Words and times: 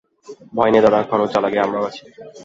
ভয় 0.55 0.71
নেই 0.73 0.83
দাদা, 0.85 0.99
খরচ 1.09 1.29
যা 1.33 1.39
লাগে 1.43 1.59
আমরাও 1.65 1.87
আছি। 1.89 2.03